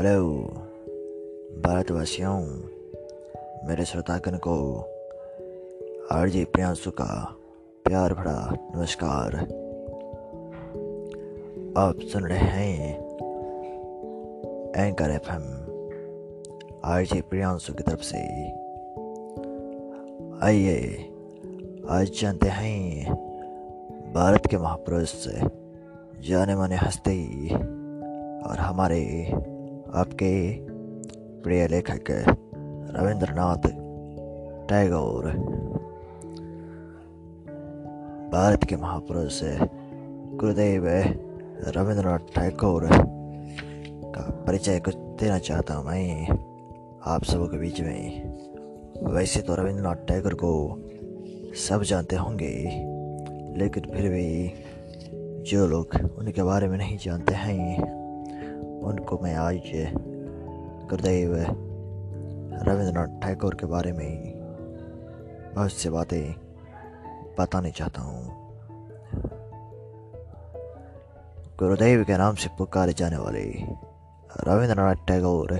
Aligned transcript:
Hello, 0.00 0.34
भारतवासियों, 1.64 2.40
मेरे 3.68 3.84
श्रोतागण 3.84 4.36
को 4.36 4.80
आरजे 6.12 6.44
प्रियांशु 6.44 6.90
का 6.90 7.34
प्यार 7.84 8.14
भरा 8.14 8.56
नमस्कार। 8.76 9.36
आप 11.78 11.98
सुन 12.12 12.24
रहे 12.24 12.38
हैं 12.38 13.00
anchor 14.76 15.10
F 15.10 15.30
M 15.32 15.44
RJ 16.84 17.20
Priyanshu 17.20 17.72
की 17.72 17.82
तरफ़ 17.82 18.02
से। 18.02 18.18
आइए, 20.46 21.08
आज 21.90 22.10
जानते 22.22 22.48
हैं 22.48 23.12
भारत 24.14 24.46
के 24.46 24.56
महापुरुष 24.56 25.28
जाने 26.28 26.56
माने 26.56 26.76
हस्ती 26.76 27.54
और 28.42 28.56
हमारे 28.58 29.32
आपके 29.94 30.32
प्रिय 31.42 31.66
लेखक 31.68 32.10
रविंद्रनाथ 32.94 33.68
टैगोर। 34.68 35.26
भारत 38.32 38.64
के 38.64 38.76
महापुरुष 38.76 39.40
गुरुदेव 40.40 40.86
रविंद्रनाथ 41.76 42.34
टैगोर 42.34 42.86
का 42.86 44.28
परिचय 44.46 44.80
कुछ 44.80 44.96
देना 45.20 45.38
चाहता 45.38 45.74
हूँ 45.74 45.84
मैं 45.86 46.28
आप 47.06 47.24
सबों 47.24 47.46
के 47.46 47.58
बीच 47.58 47.80
में। 47.80 49.12
वैसे 49.14 49.40
तो 49.40 49.54
रविंद्रनाथ 49.54 50.06
टैगोर 50.08 50.34
को 50.34 50.52
सब 51.58 51.82
जानते 51.82 52.16
होंगे, 52.16 52.52
लेकिन 53.58 53.90
फिर 53.94 54.10
भी 54.10 54.52
जो 55.50 55.66
लोग 55.66 56.00
उनके 56.18 56.42
बारे 56.42 56.68
में 56.68 56.78
नहीं 56.78 56.98
जानते 56.98 57.34
हैं 57.34 57.96
उनको 58.82 59.18
मैं 59.22 59.34
आज 59.34 59.60
गुरुदेव 60.90 61.34
रविंद्रनाथ 62.62 63.20
टैगोर 63.22 63.54
के 63.54 63.66
बारे 63.66 63.92
में 63.92 64.32
बहुत 65.54 65.72
सी 65.72 65.88
बातें 65.88 66.34
बताने 67.38 67.70
चाहता 67.70 68.02
हूँ। 68.02 68.22
गुरुदेव 71.58 72.04
के 72.04 72.16
नाम 72.16 72.34
से 72.34 72.48
पुकारे 72.58 72.92
जाने 72.92 73.16
वाले 73.16 73.44
रविंद्रनाथ 74.48 75.06
टैगोर 75.08 75.52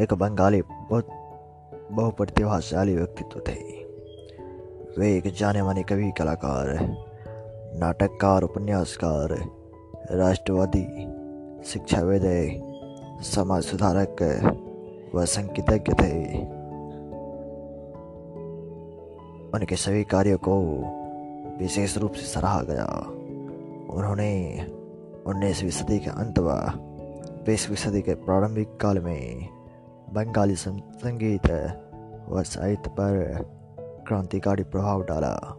एक 0.00 0.14
बंगाली 0.14 0.62
बहुत 0.62 1.06
बहुप्रतिभाशाली 1.92 2.96
व्यक्तित्व 2.96 3.40
थे। 3.40 3.60
वे 4.98 5.16
एक 5.16 5.34
जाने 5.34 5.62
माने 5.62 5.82
कवि 5.82 6.12
कलाकार, 6.18 6.66
नाटककार, 7.78 8.42
उपन्यासकार, 8.42 9.36
राष्ट्रवादी 10.10 11.15
शिक्षाविद 11.64 12.22
समाज 13.22 13.62
सुधारक 13.62 14.16
व 15.14 15.24
संगीतज्ञ 15.24 15.92
थे। 15.92 16.42
उनके 19.50 19.76
सभी 19.76 20.04
कार्यों 20.04 20.38
को 20.38 20.60
विशेष 21.58 21.98
रूप 21.98 22.12
से 22.12 22.26
सराहा 22.26 22.62
गया। 22.62 22.86
उन्होंने 23.94 24.66
उन्नीसवीं 25.26 25.70
सदी 25.70 25.98
के 25.98 26.10
अंत 26.10 26.38
व 26.38 26.50
बीसवीं 27.46 27.76
सदी 27.76 28.02
के 28.02 28.14
प्रारंभिक 28.14 28.76
काल 28.76 28.98
में 28.98 29.48
बंगाली 30.12 30.56
संगीत 30.56 31.46
व 32.28 32.42
साहित्य 32.42 32.90
पर 32.90 33.38
क्रांतिकारी 34.06 34.62
प्रभाव 34.62 35.02
डाला। 35.02 35.56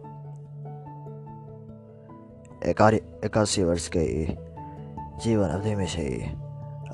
इक्यासी 2.66 3.62
वर्ष 3.62 3.88
के 3.88 4.24
जीवन 5.24 5.48
अवधि 5.48 5.74
में 5.74 5.86
से 5.86 6.24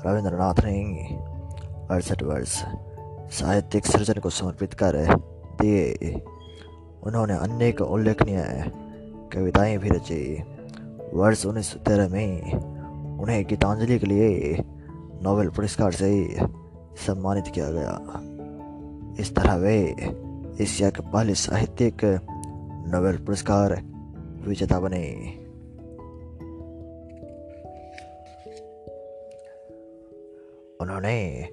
रविंद्रनाथ 0.05 0.53
ने 0.65 1.07
अड़सठ 1.91 2.23
वर्ष 2.23 2.65
साहित्यिक 3.31 3.85
सृजन 3.85 4.13
को 4.13 4.29
समर्पित 4.29 4.73
कर 4.73 5.15
दिए। 5.61 6.13
उन्होंने 7.03 7.33
अनेक 7.33 7.81
उल्लेखनीय 7.81 8.71
कविताएँ 9.33 9.77
भी 9.77 9.89
रची। 9.89 10.43
वर्ष 11.13 11.45
उन्नीस 11.45 11.67
सौ 11.67 11.79
तेरह 11.79 12.07
में 12.09 12.51
उन्हें 13.19 13.45
गीतांजलि 13.45 13.99
के 13.99 14.05
लिए 14.05 14.63
नोबेल 15.23 15.49
पुरस्कार 15.49 15.91
से 15.91 16.37
सम्मानित 16.95 17.47
किया 17.47 17.69
गया। 17.71 18.01
इस 19.19 19.35
तरह 19.35 19.55
वे 19.55 19.95
एशिया 20.61 20.89
के 20.89 21.01
पहले 21.01 21.35
साहित्यिक 21.35 21.97
नोबेल 22.87 23.17
पुरस्कार 23.17 23.81
विजेता 24.47 24.79
बने। 24.79 25.44
उन्होंने 30.85 31.49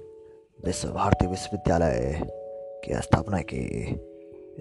विश्व 0.65 0.87
भारती 0.87 1.27
विश्वविद्यालय 1.27 2.21
की 2.85 2.93
स्थापना 2.93 3.37
की। 3.37 3.63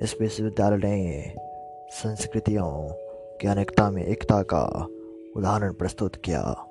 इस 0.02 0.16
विश्वविद्यालय 0.20 0.76
ने 0.76 1.34
संस्कृतियों 1.90 2.88
की 3.40 3.48
अनेकता 3.48 3.90
में 3.90 4.06
एकता 4.06 4.42
का 4.42 4.86
उदाहरण 5.36 5.72
प्रस्तुत 5.72 6.16
किया। 6.16 6.66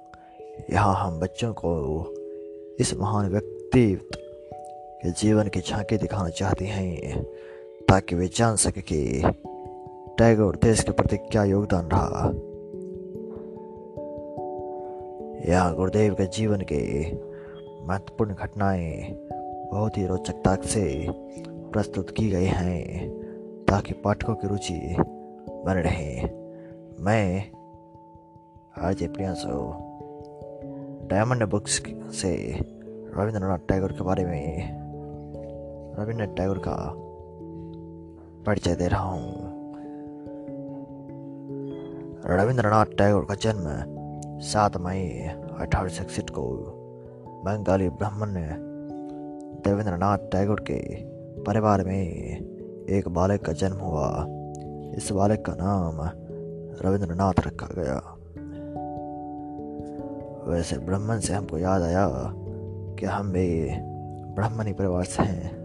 यहाँ 0.72 0.96
हम 0.96 1.20
बच्चों 1.20 1.54
को 1.54 1.72
इस 2.80 2.94
महान 2.94 3.30
व्यक्तित्व 3.30 4.06
के 5.02 5.12
जीवन 5.12 5.48
की 5.48 5.60
झांकी 5.60 5.98
दिखाना 5.98 6.30
चाहते 6.30 6.66
हैं, 6.66 7.24
ताकि 7.90 8.16
वे 8.16 8.28
जान 8.28 8.56
सके 8.56 8.82
कि 8.82 9.22
टैगोर 10.18 10.56
देश 10.56 10.84
के 10.84 10.92
प्रति 10.92 11.18
क्या 11.18 11.44
योगदान 11.44 11.90
रहा। 11.94 12.32
यहाँ 15.54 15.76
गुरुदेव 15.76 16.14
के 16.14 16.26
जीवन 16.26 16.62
के 16.62 16.82
महत्वपूर्ण 17.88 18.34
घटनाएँ 18.34 19.14
बहुत 19.72 19.98
ही 19.98 20.06
रोचकता 20.06 20.56
से 20.56 21.08
प्रस्तुत 21.72 22.10
की 22.10 22.30
गई 22.30 22.46
हैं, 22.46 23.10
ताकि 23.70 23.94
पाठकों 23.94 24.36
की 24.36 24.48
रुचि 24.48 24.96
बन 25.66 25.74
रहे। 25.74 26.24
मैं 27.04 27.52
आज 28.78 29.04
प्रियांशु 29.04 29.48
डायमंड 31.08 31.44
बुक्स 31.44 31.82
से 32.22 32.60
रविंद्रनाथ 33.18 33.58
टैगोर 33.58 33.92
के 33.92 34.04
बारे 34.04 34.26
में 34.26 34.70
रविंद्रनाथ 36.00 36.36
टैगोर 36.36 36.58
का 36.58 36.94
परिचय 38.44 38.76
दे 38.76 38.88
रहा 38.88 39.10
हूँ। 39.10 39.52
रविंद्रनाथ 42.26 42.86
टैगोर 42.86 43.26
का 43.26 43.36
जन्म 43.36 44.02
सात 44.40 44.78
मई 44.78 45.10
अठारह 45.60 45.90
सौ 45.90 46.04
इकसठ 46.04 46.30
को 46.30 46.78
बंगाली 47.46 47.90
ब्राह्मण 47.90 48.34
देवेंद्रनाथ 49.64 50.18
टैगोर 50.18 50.60
के 50.60 50.80
परिवार 51.44 51.84
में 51.84 52.04
एक 52.90 53.08
बालक 53.08 53.46
का 53.46 53.54
जन्म 53.54 53.78
हुआ। 53.78 54.26
इस 54.98 55.12
बालक 55.12 55.44
का 55.46 55.54
नाम 55.56 56.02
रविंद्रनाथ 56.82 57.34
रखा 57.40 57.68
गया। 57.72 57.98
वैसे 60.48 60.78
ब्राह्मण 60.78 61.20
से 61.20 61.34
हमको 61.34 61.58
याद 61.58 61.82
आया 61.82 62.08
कि 63.00 63.06
हम 63.06 63.32
भी 63.32 63.70
ब्राह्मणी 64.36 64.74
परिवार 64.74 65.04
से 65.04 65.24
हैं। 65.24 65.62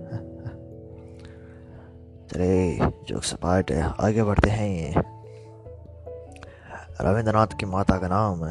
चले 2.32 2.76
जो 2.78 3.20
सपाट 3.20 3.72
आगे 4.00 4.22
बढ़ते 4.22 4.50
हैं 4.50 4.94
रविंद्रनाथ 7.00 7.46
की 7.46 7.66
माता 7.66 7.98
का 7.98 8.08
नाम 8.08 8.50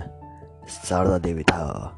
शारदा 0.86 1.18
देवी 1.18 1.44
था। 1.44 1.92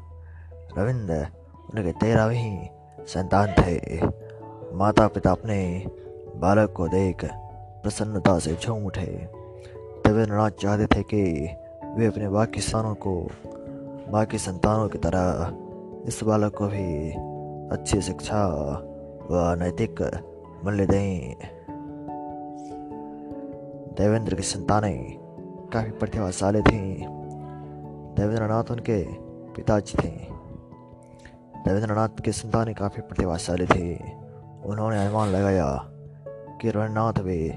रविंद्र 0.78 1.26
उनके 1.74 1.92
तेरहवीं 1.92 2.66
संतान 3.00 3.52
थे। 3.52 4.06
माता 4.76 5.08
पिता 5.08 5.30
अपने 5.30 5.86
बालक 6.36 6.72
को 6.72 6.88
देख 6.88 7.24
प्रसन्नता 7.82 8.38
से 8.38 8.54
झूम 8.54 8.86
उठे। 8.86 9.28
देवेंद्रनाथ 10.06 10.50
चाहते 10.50 10.86
थे 10.86 11.02
कि 11.02 11.48
वे 11.96 12.06
अपने 12.06 12.28
बाकी 12.28 12.60
संतानों 12.60 12.94
को, 12.94 13.28
बाकी 14.10 14.38
संतानों 14.38 14.88
की 14.88 14.98
तरह 14.98 15.52
इस 16.08 16.20
बालक 16.24 16.54
को 16.54 16.66
भी 16.66 17.10
अच्छी 17.76 18.00
शिक्षा 18.00 18.46
व 19.30 19.56
नैतिक 19.60 20.02
मूल्य 20.64 20.86
दें। 20.86 21.34
देवेंद्र 23.98 24.34
की 24.34 24.42
संतानें 24.42 25.16
काफ़ी 25.72 25.90
प्रतिभाशाली 25.90 26.62
थीं। 26.62 27.06
देवेंद्रनाथ 28.14 28.64
उनके 28.70 29.04
पिताजी 29.54 29.98
थे। 30.02 30.37
रविंद्रनाथ 31.66 32.20
की 32.24 32.32
संतानें 32.32 32.74
काफ़ी 32.74 33.02
प्रतिभाशाली 33.02 33.66
थी। 33.66 33.94
उन्होंने 34.64 35.04
अनुमान 35.04 35.28
लगाया 35.28 35.68
कि 36.60 36.70
रविन्द्रनाथ 36.70 37.22
भी 37.22 37.48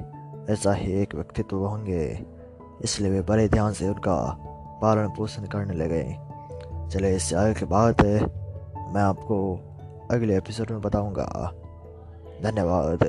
ऐसा 0.53 0.73
ही 0.73 0.91
एक 0.93 1.15
व्यक्तित्व 1.15 1.57
होंगे, 1.57 2.25
इसलिए 2.83 3.11
वे 3.11 3.21
बड़े 3.21 3.47
ध्यान 3.49 3.73
से 3.73 3.87
उनका 3.87 4.17
पालन 4.81 5.07
पोषण 5.07 5.45
करने 5.45 5.73
लगे। 5.73 6.03
चले 6.89 7.15
इससे 7.15 7.35
आगे 7.35 7.53
की 7.53 7.65
बात 7.65 8.01
मैं 8.01 9.01
आपको 9.01 9.37
अगले 10.11 10.37
एपिसोड 10.37 10.71
में 10.71 10.81
बताऊँगा। 10.81 11.27
धन्यवाद। 12.43 13.03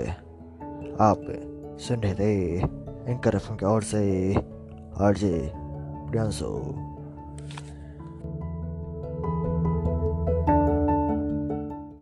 आप 1.00 1.18
सुन 1.80 2.00
रहे 2.00 2.14
थे 2.14 2.58
एंकर 3.10 3.38
की 3.38 3.66
ओर 3.66 3.82
से 3.82 4.02
आर 5.00 5.14
जे 5.14 5.52
प्रियांशु। 6.10 6.48